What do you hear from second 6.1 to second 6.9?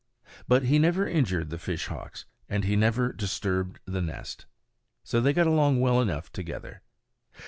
together.